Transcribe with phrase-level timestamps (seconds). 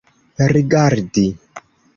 [0.53, 1.27] rigardi